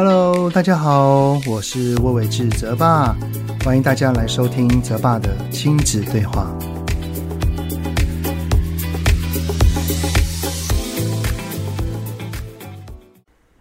[0.00, 3.16] Hello，大家好，我是魏玮志泽爸，
[3.64, 6.56] 欢迎大家来收听泽爸的亲子对话。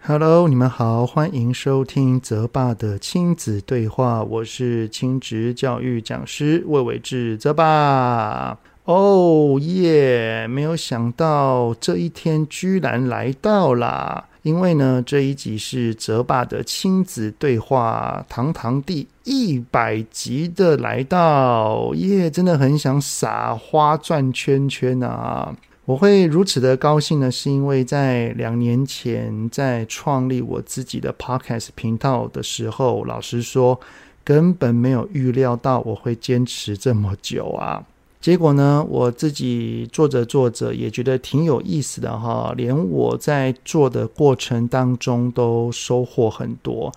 [0.04, 8.60] Hello，你们好，欢迎收听泽爸的亲子对话，我是亲职教育讲师魏玮志泽爸。
[8.84, 10.46] 哦耶！
[10.48, 22.32] 没有想到这一天居然来到啦，因为呢，这一集是泽爸的亲子对话，堂堂第一百集的来到耶！
[22.32, 25.54] 真的很想撒花转圈圈啊！
[25.84, 33.78] 我会如此的高兴呢，是因为在两年前在创立我自己的 Podcast 频道的时候，老实说，
[34.24, 37.84] 根本没有预料到我会坚持这么久啊。
[38.28, 46.92] 结果呢，我自己做着做着也觉得挺有意思的哈，连我在做的过程当中都收获很多，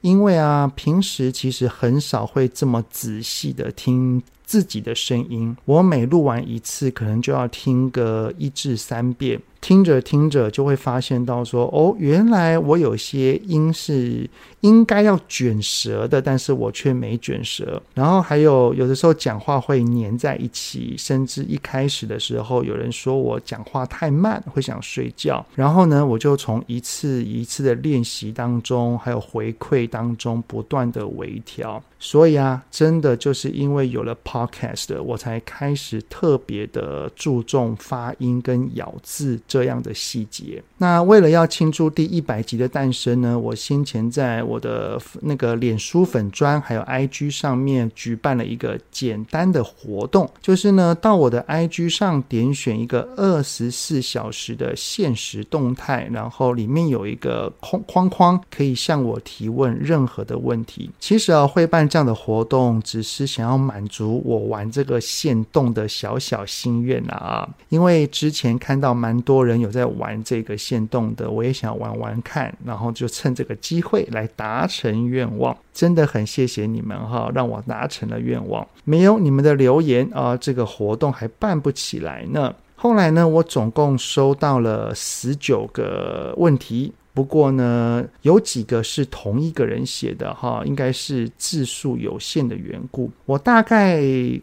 [0.00, 9.40] 因为啊，平时其实很少会这么仔细的听自己的声音，我每录完一次，可能就要听个一至三遍。
[9.62, 14.28] 听着听着就会发现到说哦，原来我有些音是
[14.60, 17.80] 应该要卷舌的，但是我却没卷舌。
[17.94, 25.44] 然后还有有的时候讲话会粘在一起，甚至一开始的时候有人说我讲话太慢，会想睡觉。
[25.54, 31.80] 然后呢，我就从一次一次的练习当中，还有回馈当中不断的微调。
[32.00, 39.40] 所以啊，真的就是因为有了 Podcast，我才开始特别的注重发音跟咬字。
[39.52, 40.62] 这样的细节。
[40.78, 60.90] 那为了要庆祝第一百集的诞生呢，我先前在我的那个脸书粉砖还有 IG 上面举办了一个简单的活动，就是呢，到我的 IG 上点选一个二十四小时的限时动态，然后里面有一个空框框，可以向我提问任何的问题。
[60.98, 69.41] 其实啊，会办这样的活动，只是想要满足我玩这个限动的小小心愿啊，因为之前看到蛮多。
[69.42, 75.56] 人有在玩这个线动的，我也想玩玩看，然后就趁这个机会来达成愿望。
[75.72, 78.66] 真的很谢谢你们哈，让我达成了愿望。
[78.84, 82.54] 没有你们的留言啊，这个活动还办不起来呢。
[82.76, 86.92] 后来呢，我总共收到了十九个问题。
[87.14, 93.10] 不过呢，有几个是同一个人写的哈，应该是字数有限的缘故。
[93.26, 94.00] 我大概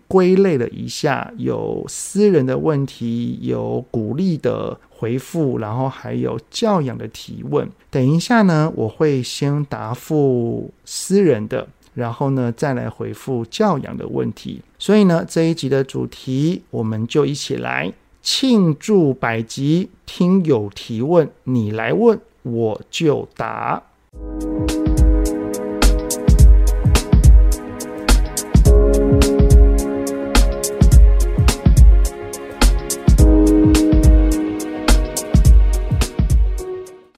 [0.08, 7.68] 归类了一下，有私人的问题，有鼓励的回复，然后还有教养的提问。
[7.90, 14.62] 等一下呢，我会先答复私人的，然后呢再来回复教养的问题。
[14.78, 17.92] 所以呢，这一集的主题，我们就一起来
[18.22, 22.20] 庆祝百集，听友提问，你来问。
[22.44, 23.82] 我就答。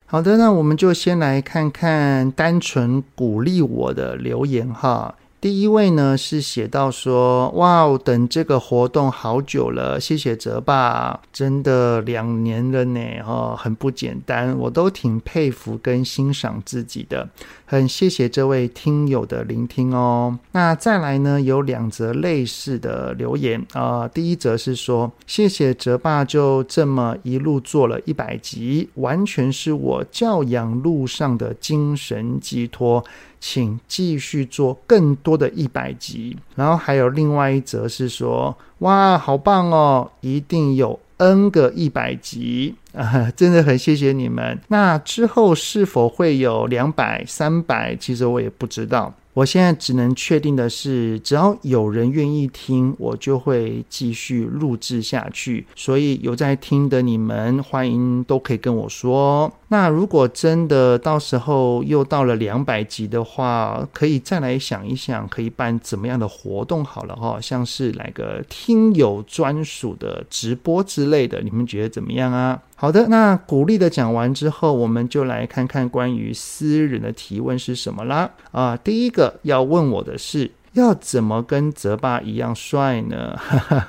[0.05, 5.15] 好的，那我们就先来看看单纯鼓励我的留言哈。
[5.41, 17.27] 第一位呢是写到说，哇哦，等这个活动好久了，谢谢泽爸，真的两年了呢，哦，很不简单，我都挺佩服跟欣赏自己的，
[17.71, 20.37] 很谢谢这位听友的聆听哦。
[20.51, 33.01] 那再来呢，有两则类似的留言啊，第一则是说，谢谢哲爸就这么一路做了一百集，完全是我教养路上的精神寄托。
[33.39, 44.59] 请继续做更多的一百集，然后还有另外一则是说，哇，好棒哦，一定有 N 个一百集啊， 真的很谢谢你们。
[44.67, 47.95] 那之后是否会有两百、三百？
[47.95, 49.13] 其实我也不知道。
[49.33, 55.65] 我现在只能确定的是，只要有人愿意听，我就会继续录制下去。
[55.73, 59.49] 所以有在听的你们，欢迎都可以跟我说。
[59.69, 72.61] 那如果真的到时候又到了两百集的话，可以再来想一想，可以办怎么样的活动好了哈，像是来个听友专属的直播之类的，你们觉得怎么样啊？
[72.81, 78.27] 好的，那鼓励的讲完之后，我们就来看看关于私人的提问是什么啦。
[78.51, 83.37] 啊，第一个要问我的是，要怎么跟泽爸一样帅呢？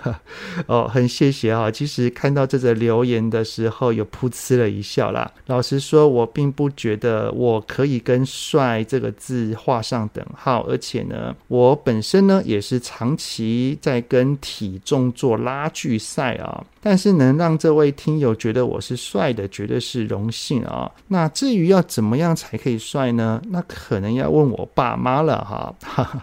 [0.67, 1.71] 哦，很谢谢啊！
[1.71, 5.31] 其实看到这则留言的时候，有噗嗤了一笑啦。
[5.47, 16.65] 老实说，我并不觉得我可以跟“帅”这个字画上等号，而且呢，我本身呢也是长期在跟体重做拉锯赛啊。
[16.85, 20.91] 但是能让这位听友觉得我是帅的，绝对是荣幸啊！
[21.07, 23.41] 那至于要怎么样才可以帅呢？
[23.51, 25.73] 那可能要问我爸妈了哈。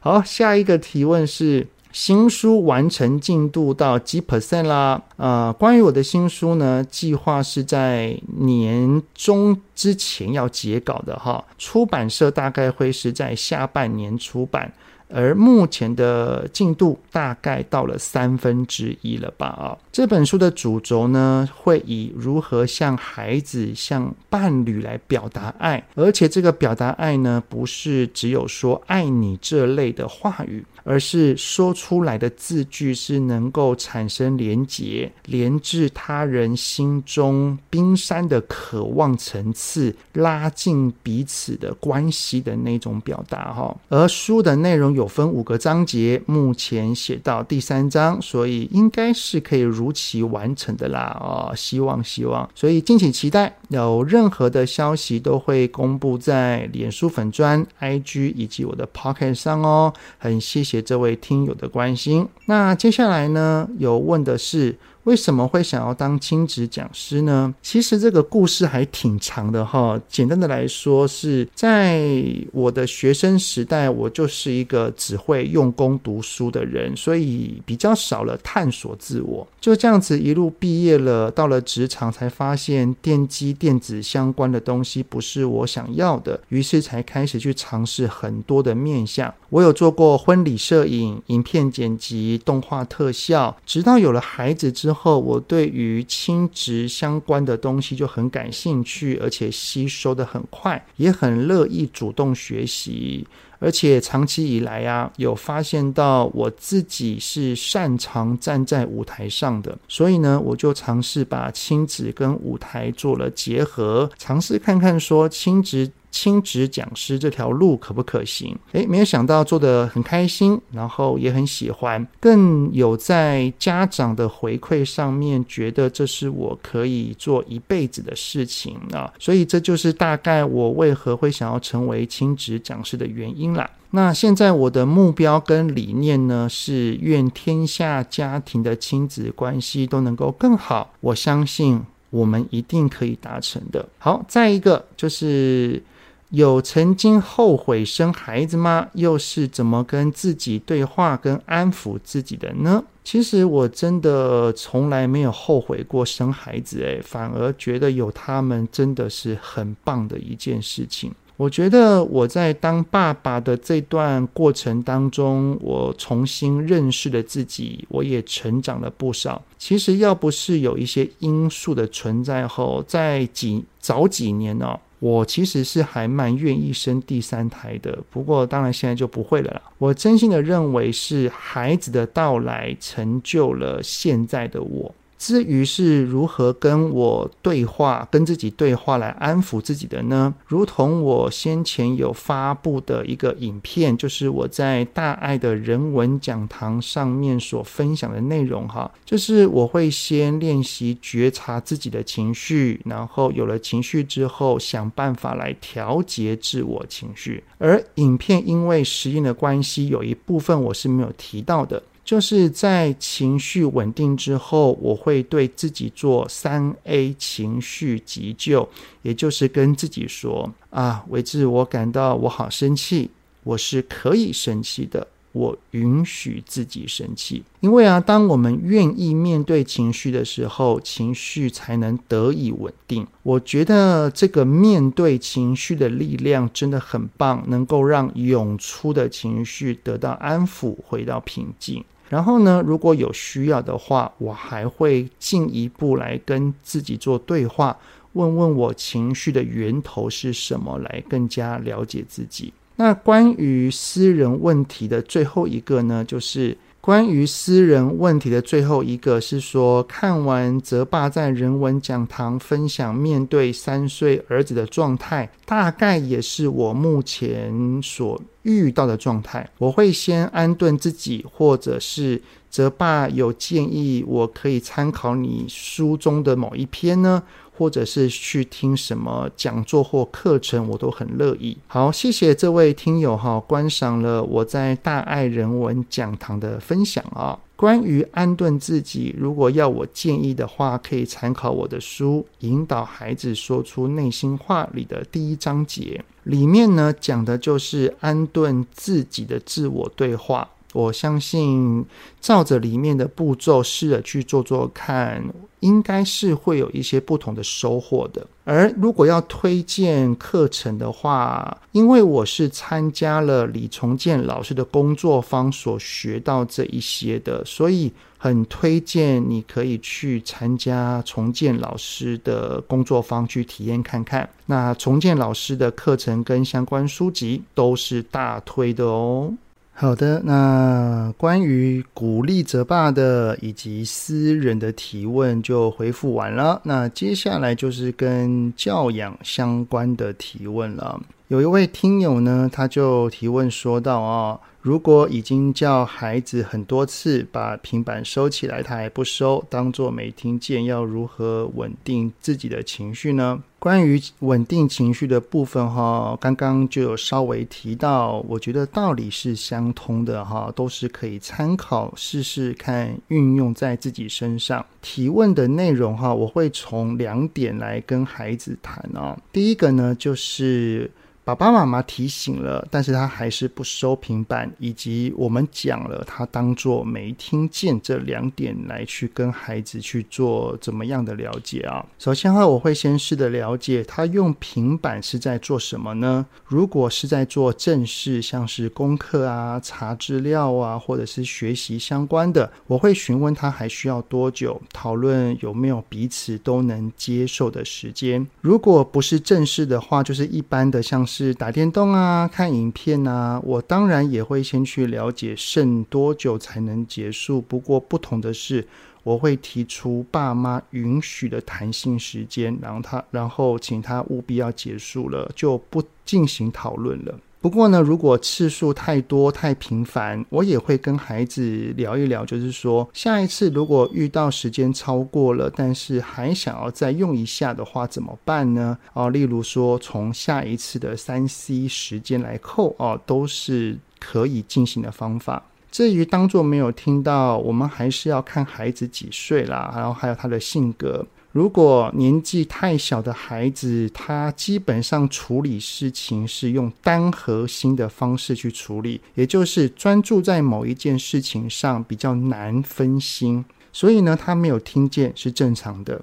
[0.00, 5.02] 好，下一个提问是新书完成进度到几 percent 啦？
[5.16, 14.72] 啊，关于我的新书呢，计划是在年中之前要结稿的哈，出版社大概会是在下半年出版。
[15.12, 19.46] 而目前的进度大概到了三分之一了吧？
[19.46, 30.64] 啊，这本书的主轴呢，会以如何向孩子、向伴侣来表达爱，而且这个表达爱呢，不是只有说爱你这类的话语。
[30.88, 43.76] 而是说出来的字句是能够产生连结，连至他人心中冰山的渴望层次，拉近彼此的关系的那种表达哈。
[43.90, 51.14] 而书的内容有分五个章节，目前写到第三章，所以应该是可以如期完成的啦。
[51.20, 53.54] 哦，希望希望，所以敬请期待。
[53.68, 59.92] 有任何的消息都会公布在脸书粉砖、IG 以及我的 p o c k e t 上哦。
[60.18, 60.82] 很谢谢。
[60.82, 64.76] 这位听友的关心，那接下来呢，有问的是，
[65.08, 67.54] 为什么会想要当亲子讲师呢？
[67.62, 69.98] 其实这个故事还挺长的哈。
[70.06, 72.22] 简单的来说，是在
[72.52, 79.48] 我的学生时代，我就是一个只会用功读书的人，所以比较少了探索自我。
[79.58, 89.32] 就这样子一路毕业了，到了职场才发现电机电子相关的东西不是我想要的，于是才开始去尝试很多的面向。
[89.48, 94.97] 我有做过婚礼摄影、影片剪辑、动画特效，直到有了孩子之后。
[95.00, 103.26] 后，我对于亲职相关的东西就很感兴趣，而且吸收的很快，也很乐意主动学习。
[103.60, 115.90] 而且长期以来啊，有发现到我自己是擅长站在舞台上的，所以呢，我就尝试把亲子跟舞台做了结合，尝试看看说亲子。
[116.10, 118.56] 亲职讲师这条路可不可行？
[118.72, 129.12] 诶，没有想到做得很开心，然后也很喜欢，更有在家长的回馈上面觉得这是我可以做一辈子的事情啊！
[129.18, 133.70] 所以这就是大概我为何会想要成为亲职讲师的原因啦。
[133.90, 140.92] 那现在我的目标跟理念呢，是愿天下家庭的亲子关系都能够更好。
[141.00, 141.80] 我相信
[142.10, 143.86] 我们一定可以达成的。
[143.98, 145.82] 好，再一个就是。
[146.30, 148.86] 有曾经后悔生孩子吗？
[148.92, 152.84] 又是怎么跟自己对话、跟安抚自己的呢？
[153.02, 161.10] 其实我真的从来没有后悔过生孩子，诶，反而觉得有他们真的是很棒的一件事情。
[161.38, 169.40] 我觉得我在当爸爸的这段过程当中，我重新认识了自己，我也成长了不少。
[169.56, 179.62] 其实要不是有一些因素的存在后，在几早几年呢、我其实是还蛮愿意生第三胎的，不过当然现在就不会了啦。
[179.78, 184.94] 我真心的认为是孩子的到来成就了现在的我。
[185.18, 190.32] 至于是如何跟我对话、跟自己对话来安抚自己的呢？
[190.46, 207.42] 如同我先前有发布的一个影片，就是我在大爱的人文讲堂上面所分享的内容哈，就是我会先练习觉察自己的情绪，然后有了情绪之后，想办法来调节自我情绪。
[207.58, 211.82] 而影片因为时间的关系，有一部分我是没有提到的。
[212.08, 218.66] 就是在情绪稳定之后，我会对自己做三 A 情绪急救，
[219.02, 223.10] 也就是跟自己说啊，维志，我感到我好生气，
[223.44, 225.06] 我是可以生气的。
[225.32, 233.06] 我允许自己生气，因为啊，当我们愿意面对情绪的时候，情绪才能得以稳定。
[233.22, 241.84] 我觉得这个面对情绪的力量真的很棒，能够让涌出的情绪得到安抚，回到平静。
[242.08, 247.76] 然后呢，如果有需要的话，我还会进一步来跟自己做对话，
[248.14, 252.52] 问问我情绪的源头是什么，来更加了解自己。
[252.76, 269.50] 那关于私人问题的最后一个呢，就是关于私人问题的最后一个是说，看完泽爸在人文讲堂分享面对三岁儿子的状态，大概也是我目前所遇到的状态。
[269.58, 277.22] 我会先安顿自己，或者是泽爸有建议，我可以参考你书中的某一篇呢？
[277.58, 281.58] 或者是去听什么讲座或课程，我都很乐意。
[281.66, 287.36] 好，谢谢这位听友哈，观赏了我在大爱人文讲堂的分享啊。
[287.56, 300.48] 关于安顿自己，如果要我建议的话，可以参考我的书《引导孩子说出内心话》里的第一章节，里面呢讲的就是安顿自己的自我对话。
[300.78, 301.84] 我相信
[302.20, 305.20] 照着里面的步骤试着去做做看，
[305.58, 308.24] 应该是会有一些不同的收获的。
[308.44, 324.28] 而如果要推荐课程的话，因为我是参加了李崇建老师的工作坊所学到这一些的，所以很推荐你可以去参加崇建老师的工作坊去体验看看。
[324.46, 329.34] 那崇建老师的课程跟相关书籍都是大推的哦。
[329.80, 336.60] 好的，那关于鼓励泽爸的以及私人的提问就回复完了。
[336.64, 341.00] 那接下来就是跟教养相关的提问了。
[341.28, 344.40] 有一位听友呢，他就提问说到啊。
[344.60, 353.40] 如果已经叫孩子很多次把平板收起来，他还不收，当做没听见，要如何稳定自己的情绪呢？
[353.58, 364.64] 关于稳定情绪的部分，哈，刚刚就有稍微提到，我觉得道理是相通的，哈，都是可以参考试试看，运用在自己身上。
[364.80, 369.18] 提问的内容，哈，我会从两点来跟孩子谈啊。
[369.32, 370.90] 第一个呢，就是。
[371.28, 381.84] 爸爸妈妈提醒了，但是他还是不收平板，以及我们讲了，他当做没听见这两点来去跟孩子去做怎么样的了解啊？
[381.98, 386.24] 首先哈，我会先试着了解他用平板是在做什么呢？
[386.46, 398.26] 如果是在做正事，像是功课啊、查资料啊，或者是学习相关的，我会询问他还需要多久，讨论有没有彼此都能接受的时间。
[398.40, 401.17] 如果不是正事的话，就是一般的，像是。
[401.18, 407.40] 是打电动啊，看影片啊，我当然也会先去了解剩多久才能结束。
[407.40, 408.64] 不过不同的是，
[409.02, 417.18] 我会提出爸妈允许的弹性时间，然后他，然后请他务必要结束了，就不进行讨论了。
[417.40, 428.76] 不过呢，如果次数太多太频繁，我也会跟孩子聊一聊，就是说下一次如果遇到时间超过了，但是还想要再用一下的话，怎么办呢？
[428.92, 435.44] 哦，例如说从下一次的三 C 时间来扣哦，都是可以进行的方法。
[435.70, 441.06] 至于当做没有听到，我们还是要看孩子几岁啦，然后还有他的性格。
[441.38, 453.44] 如果年纪太小的孩子，他基本上处理事情是用单核心的方式去处理，也就是专注在某一件事情上，比较难分心。
[453.72, 456.02] 所以呢，他没有听见是正常的。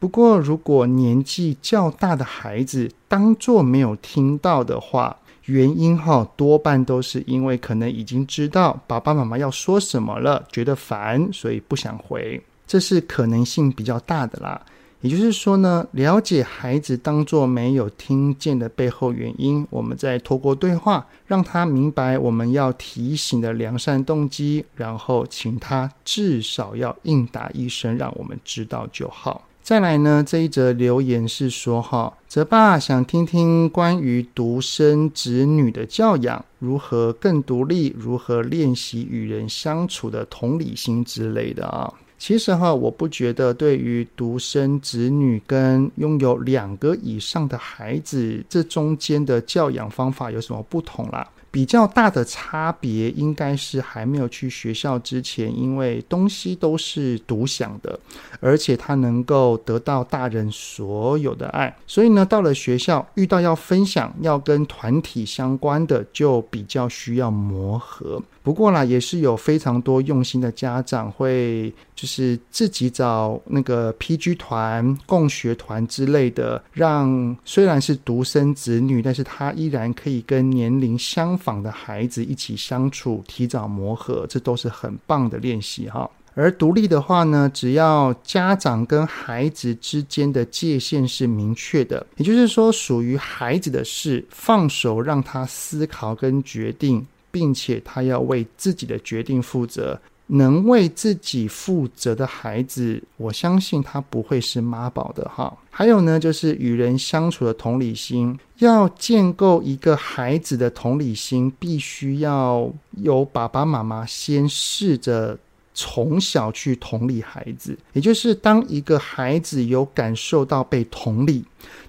[0.00, 12.42] 不过，如果年纪较大的孩子当作没有听到的话，原因哈多半都是因为可能已经知道爸爸妈妈要说什么了，觉得烦，所以不想回。
[12.66, 14.60] 这是可能性比较大的啦。
[15.02, 29.48] 也就是说呢，了解孩子当做没有听见的背后原因，我们再透过对话，让他明白我们要提醒的良善动机，然后请他至少要应答一声，让我们知道就好。
[29.60, 41.92] 再来呢，这一则留言是说哈，泽爸想听听关于独生子女的教养，如何更独立，如何练习与人相处的同理心之类的啊。
[42.24, 51.28] 其实哈，我不觉得对于独生子女跟拥有两个以上的孩子，这中间的教养方法有什么不同啦。
[51.50, 57.98] 比较大的差别应该是还没有去学校之前，因为东西都是独享的，
[58.40, 68.22] 而且他能够得到大人所有的爱，所以呢，到了学校遇到要分享、要跟团体相关的，就比较需要磨合。
[68.42, 71.72] 不过啦，也是有非常多用心的家长会，
[72.02, 86.10] 就是自己找那个 PG 团、共学团之类的，让虽然是独生子女，但是他依然可以跟年龄相仿的孩子一起相处，提早磨合，这都是很棒的练习哈。
[86.34, 97.06] 而独立的话呢，只要家长跟孩子之间的界限是明确的，也就是说，属于孩子的事，放手让他思考跟决定。
[97.34, 105.56] 并且他要为自己的决定负责，能为自己负责的孩子，我相信他不会是妈宝的哈。
[105.70, 115.38] 还有呢，就是与人相处的同理心，要建构一个孩子的同理心，必须要有爸爸妈妈先试着。
[115.74, 121.42] 从小去同理孩子，也就是当一个孩子有感受到被同理，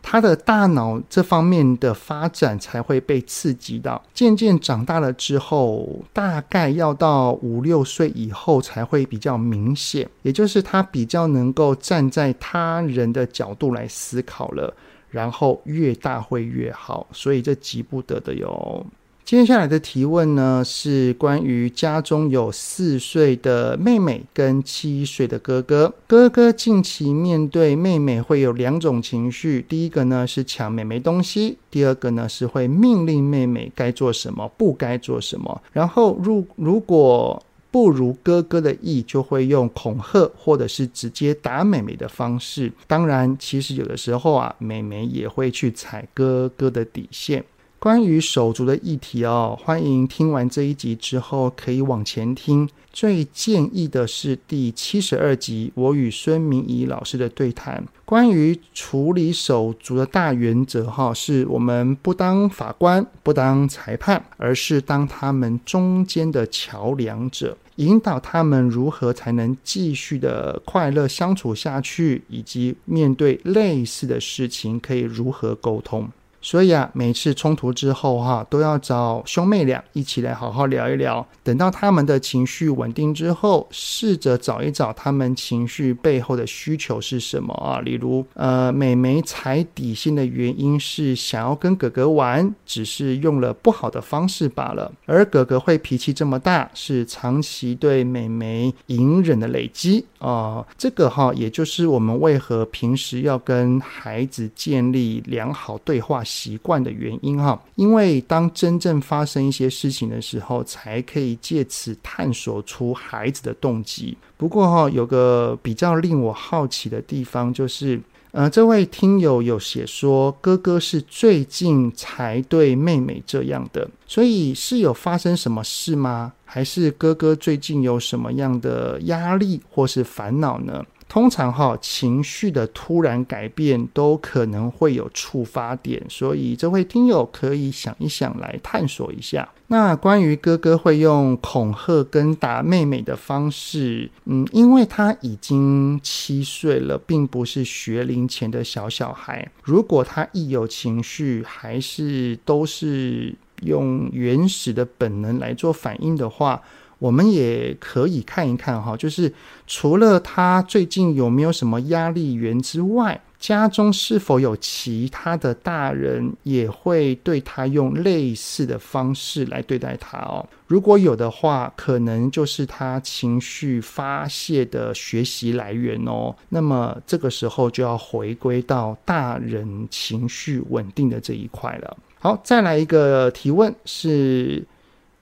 [0.03, 3.99] 他的大脑这方面的发展才会被刺激到。
[4.13, 14.71] 渐渐长大了之后，大概要到五六岁以后才会比较明显，也就是他比较能够站在他人的角度来思考了。
[15.09, 18.85] 然后越大会越好，所以这急不得的哟。
[19.25, 25.93] 接下来的提问呢，是关于家中有四岁的妹妹跟七岁的哥哥。
[26.05, 35.61] 哥哥近期面对妹妹会有两种情绪，第一个呢是抢妹妹东西，第二个呢是会命令妹妹该做什么，不该做什么。
[35.71, 42.71] 然后如如果不如哥哥的意，就会用恐吓或者是直接打妹妹的方式。
[42.85, 47.43] 当然，其实有的时候啊，妹妹也会去踩哥哥的底线。
[47.83, 52.69] 关于手足的议题哦，欢迎听完这一集之后可以往前听。
[52.93, 57.83] 最建议的是第七十二集，我与孙明仪老师的对谈。
[58.05, 76.07] 关于处理手足的大原则哈，是我们不当法官，不当裁判，而是当他们中间的桥梁者，引导他们如何才能继续的快乐相处下去，以及面对类似的事情可以如何沟通。
[76.43, 81.25] 所以啊，每次冲突之后哈，都要找兄妹俩一起来好好聊一聊。
[81.41, 87.79] 等到他们的情绪稳定之后，试着找一找他们情绪背后的需求是什么啊？
[87.79, 94.91] 例如，呃，美眉踩底线的原因是想要跟哥哥玩，只是用了不好的方式罢了。
[95.05, 100.65] 而哥哥会脾气这么大，是长期对美眉隐忍的累积啊。
[100.77, 114.17] 这个哈，也就是我们为何平时要跟孩子建立良好对话习惯的原因哈，因为当真正发生一些事情的时候，才可以借此探索出孩子的动机。
[114.35, 126.33] 不过哈，有个比较令我好奇的地方，就是呃，这位听友有写说，哥哥是最近才对妹妹这样的，所以是有发生什么事吗？
[126.43, 130.83] 还是哥哥最近有什么样的压力或是烦恼呢？
[131.07, 139.47] 通常哈，情绪的突然改变都可能会有触发点，所以这位听友可以想一想来探索一下。
[139.67, 149.49] 那关于哥哥会用恐吓跟打妹妹的方式，嗯，因为他已经七岁了，并不是学龄前的小小孩。
[149.63, 156.61] 如果他一有情绪，还是都是用原始的本能来做反应的话。
[157.03, 159.33] 我们也可以看一看哈，就是
[159.67, 170.47] 除了他最近有没有什么压力源之外，家中是否有其他的大人也会对他用类似的方式来对待他哦？
[170.65, 176.33] 如果有的话，可能就是他情绪发泄的学习来源哦。
[176.47, 181.97] 那么这个时候就要回归到大人情绪稳定的这一块了。
[182.17, 184.65] 好，再来一个提问是，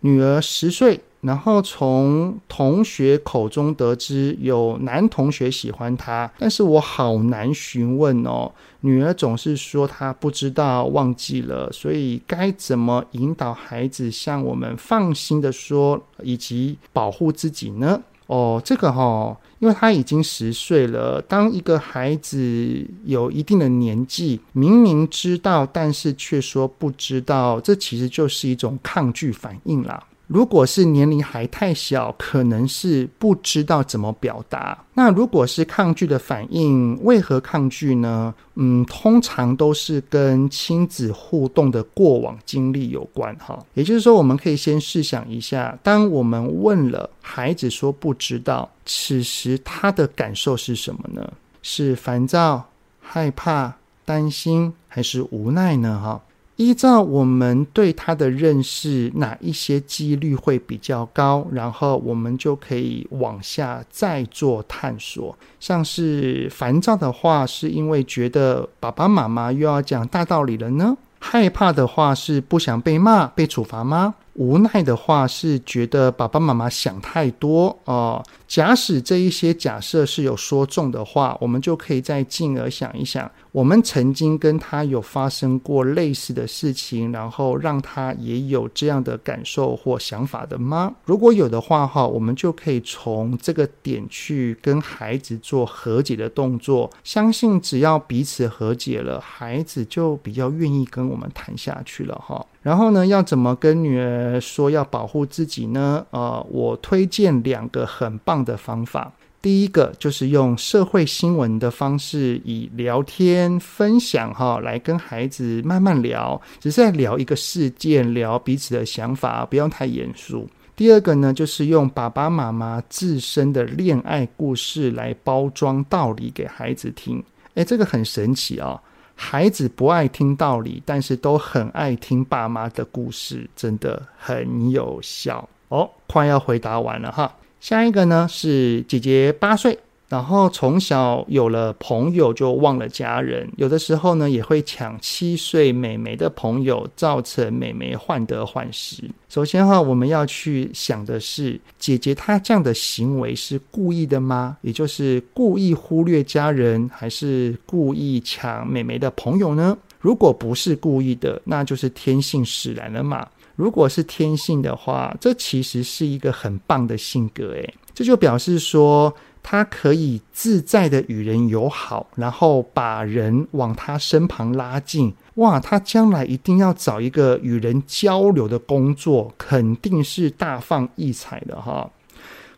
[0.01, 0.99] 女儿十岁。
[1.21, 8.51] 然后从同学口中得知有男同学喜欢她，但是我好难询问哦。
[8.81, 18.01] 女儿总是说她不知道、忘记了，所以该怎么引导孩子向我们放心的说，以及保护自己呢？
[18.25, 21.21] 哦，这个哈、哦，因为他已经十岁了。
[21.21, 30.01] 当一个孩子有一定的年纪，明明知道，但是却说不知道，这其实就是一种抗拒反应啦。
[30.33, 34.81] 如果是年龄还太小，可能是不知道怎么表达。
[34.93, 38.33] 那如果是抗拒的反应，为何抗拒呢？
[38.55, 43.59] 嗯，通常都是跟亲子互动的过往经历有关哈。
[43.73, 51.29] 也就是说，我们可以先试想一下，当我们问了孩子说不知道，此时他的感受是什么呢？
[51.61, 52.69] 是烦躁、
[53.01, 55.99] 害怕、担心，还是无奈呢？
[56.01, 56.21] 哈。
[56.61, 61.47] 依照我们对他的认识，哪一些几率会比较高？
[61.51, 65.35] 然后我们就可以往下再做探索。
[65.59, 70.95] 像是烦躁的话，是因为觉得爸爸妈妈又要讲大道理了呢？
[71.17, 74.13] 害怕的话是不想被骂、被处罚吗？
[74.33, 78.23] 无奈的话是觉得爸爸妈妈想太多哦。
[78.47, 90.93] 假使这一些假设是有说中的话，我们就可以再进而想一想，我们曾经跟他有发生过类似的事情，然后让他也有这样的感受或想法的吗？
[91.05, 96.89] 如果有的话，哈，我们就可以从这个点去跟孩子做和解的动作。
[97.03, 102.45] 相信只要彼此和解了，孩子就比较愿意跟我们谈下去了，哈。
[102.61, 106.05] 然后呢，要怎么跟女儿说要保护自己呢？
[106.11, 109.11] 呃，我推荐两个很棒的方法。
[109.41, 120.47] 第一个就是用社会新闻的方式，以聊天分享哈来跟孩子慢慢聊，只是在聊一个事件，聊彼此的想法，不用太严肃。
[120.75, 127.23] 第二个呢，就是用爸爸妈妈自身的恋爱故事来包装道理给孩子听。
[127.55, 128.81] 诶，这个很神奇啊、哦！
[129.15, 135.89] 孩子不爱听道理，但是都很爱听爸妈的故事，真的很有效哦。
[136.07, 139.77] 快要回答完了哈，下一个呢是姐姐八岁。
[140.11, 149.09] 然后从小有了朋友就忘了家人，有的时候呢也会抢七岁妹妹的朋友，造成妹妹患得患失。
[149.29, 154.57] 首先哈，我们要去想的是，姐姐她这样的行为是故意的吗？
[154.63, 159.77] 也就是故意忽略家人，还是故意抢妹妹的朋友呢？
[160.01, 163.25] 如果不是故意的，那就是天性使然了嘛。
[163.55, 169.15] 如果是天性的话，这其实是一个很棒的性格，诶，这就表示说。
[169.43, 175.13] 他可以自在的与人友好，然后把人往他身旁拉近。
[175.35, 181.89] 哇，他将来一定要找一个与人交流的工作，肯定是大放异彩的哈。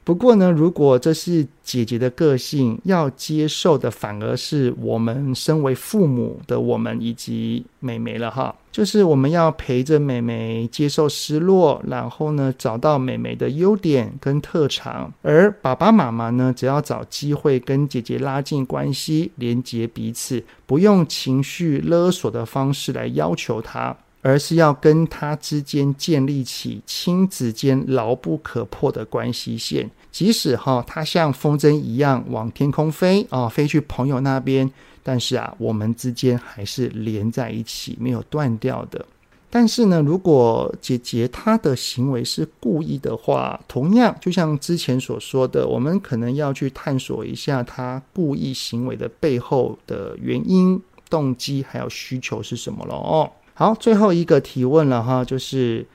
[0.04, 8.54] 不过呢，如果这是姐姐的个性，要接受的反而是我们身为父母的我们以及妹妹了哈。
[8.70, 23.96] 就是我们要陪着妹妹接受失落，然后呢，找到妹妹的优点跟特长，而爸爸妈妈呢，只要找机会跟姐姐拉近关系，连接彼此，不用情绪勒索的方式来要求她。
[24.23, 34.71] 而是要跟他之间建立起亲子间牢不可破的关系线，即使哈他像风筝一样往天空飞啊，飞去朋友那边，
[35.03, 39.05] 但是啊，我们之间还是连在一起，没有断掉的。
[39.49, 53.29] 但是呢，如果姐姐她的行为是故意的话，同样就像之前所说的，我们可能要去探索一下她故意行为的背后的原因、动机还有需求是什么了哦。
[53.56, 55.86] 好，最后一个提问了哈，就是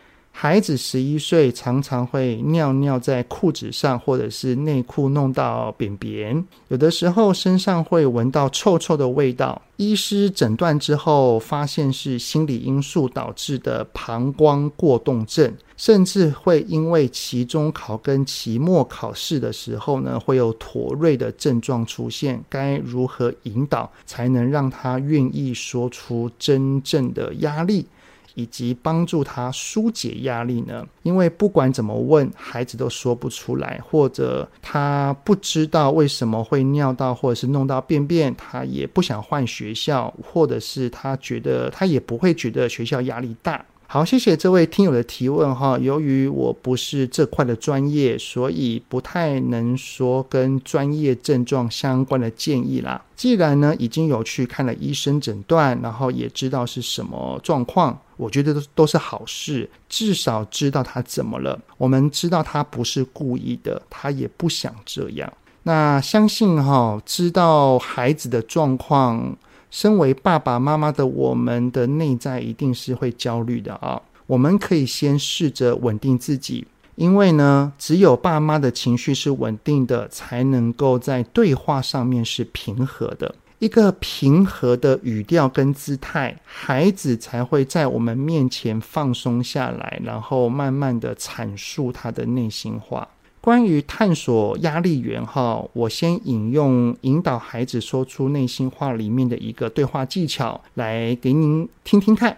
[0.41, 9.61] 孩子十一岁，常常会尿尿在裤子上，或者是内裤弄到便便，有的时候身上会闻到臭臭的味道。
[9.79, 15.53] 医师诊断之后，发现是心理因素导致的膀胱过动症。
[15.77, 22.41] 甚至会因为期中考跟期末考试的时候呢，会有妥瑞的症状出现。
[22.49, 27.87] 该如何引导才能让他愿意说出真正的压力，
[28.35, 30.87] 以及帮助他疏解压力呢？
[31.03, 43.65] 因为不管怎么问，孩子都说不出来，或者他不知道为什么会尿到，或者是弄到便便，他也不想换学校，或者是他觉得他也不会觉得学校压力大。
[43.91, 45.79] 好，谢谢这位听友的提问哈。
[45.79, 53.03] 由于我不是这块的专业，所以不太能说跟专业症状相关的建议啦。
[53.17, 59.67] 既然呢已经有去看了医生诊断，然后也知道是什么状况，我觉得都都是好事。
[59.89, 65.33] 至少知道他怎么了，我们知道他不是故意的，他也不想这样。
[65.63, 69.35] 那相信哈，知道孩子的状况。
[69.71, 74.01] 身为爸爸妈妈的我们的内在一定是会焦虑的啊！
[74.27, 83.35] 我们可以先试着稳定自己，因为呢，只有爸妈的情绪是稳定的，才能够在对话上面是平和的。
[83.59, 93.09] 一个平和的语调跟姿态，孩子才会在我们面前放松下来，然后慢慢的阐述他的内心话。
[93.41, 102.37] 关于探索压力源哈，我先引用引导孩子说出内心话里面的一个对话技巧来给您听听看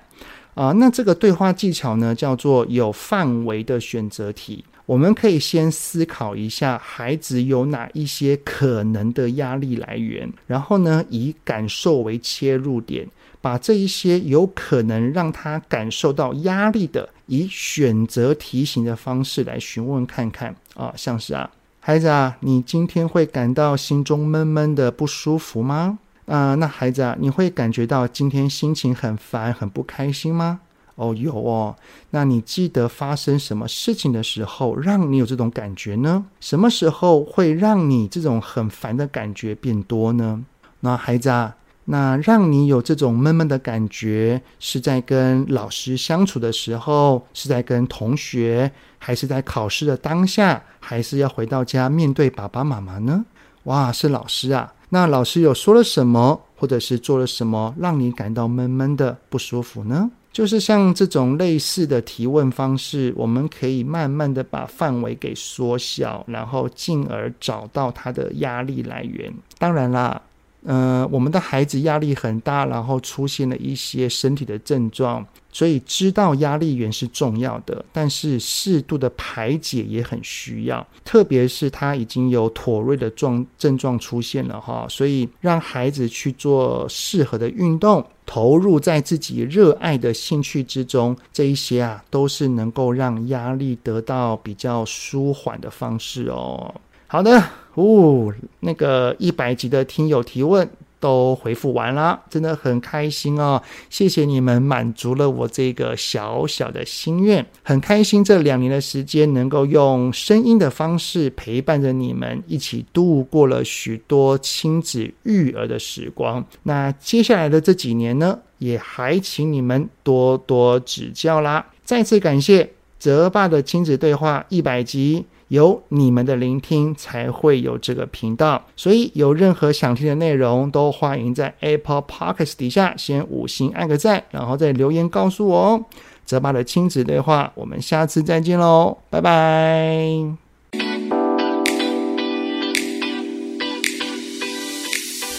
[0.54, 0.72] 啊。
[0.72, 4.64] 那这个对话技巧呢，叫做有范围的选择题。
[4.90, 13.06] 我们可以先思考一下孩子有哪一些可能的压力来源，然后呢，以感受为切入点。
[13.40, 21.48] 把这一些有可能让他感受到压力的，以选择题型的方式来询问看看啊，像是啊，
[21.78, 26.00] 孩子啊，你今天会感到心中闷闷的不舒服吗？
[26.26, 30.58] 啊，那孩子啊，你会感觉到今天心情很烦、很不开心吗？
[31.00, 31.74] 哦，有哦。
[32.10, 36.26] 那你记得发生什么事情的时候，让你有这种感觉呢？
[36.40, 40.44] 什么时候会让你这种很烦的感觉变多呢？
[40.80, 53.24] 那孩子啊，那让你有这种闷闷的感觉，是在跟老师相处的时候，是在跟同学，还是在考试的当下，还是要回到家面对爸爸妈妈呢？
[53.64, 54.74] 哇，是老师啊。
[54.90, 60.10] 那老师有说了什么，或者是做了什么，让你感到闷闷的不舒服呢？
[60.32, 69.32] 就是像这种类似的提问方式，我们可以慢慢的把范围给缩小，然后进而找到它的压力来源。
[69.58, 70.22] 当然啦。
[70.64, 96.74] 呃，我们的孩子压力很大，然后出现了一些身体的症状，所以知道压力源是重要的，但是适度的排解也很需要，特别是他已经有妥瑞的状症状出现了哈，所以让孩子去做适合的运动，投入在自己热爱的兴趣之中，这一些啊，都是能够让压力得到比较舒缓的方式哦。
[97.06, 97.42] 好的，
[97.80, 103.62] 哦，那个一百集的听友提问都回复完啦，真的很开心哦！
[103.88, 116.44] 谢谢你们满足了我这个小小的心愿，很开心这两年的时间能够用声音的方式陪伴着你们一起度过了许多亲子育儿的时光。
[116.64, 121.64] 那接下来的这几年呢，也还请你们多多指教啦！
[121.82, 125.24] 再次感谢泽爸的亲子对话一百集。
[125.50, 128.62] 有你们的聆听，才会有这个频道。
[128.76, 135.84] 所以有任何想听的内容，都欢迎在 Apple Podcast 底下先五星按个赞，然后再留言告诉我哦。
[136.24, 140.08] 泽爸的亲子对话，我们下次再见喽，拜拜。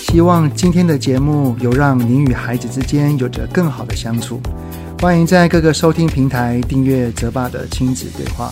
[0.02, 4.41] 希望今天的节目有让您与孩子之间有着更好的相处。
[5.00, 8.52] 欢迎在各个收听平台订阅泽爸的亲子对话。